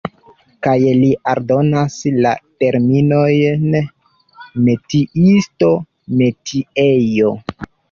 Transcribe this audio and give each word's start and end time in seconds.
Kaj 0.67 0.71
li 1.01 1.09
aldonas 1.33 1.97
la 2.27 2.31
terminojn 2.63 3.77
"metiisto", 4.71 5.71
"metiejo". 6.23 7.39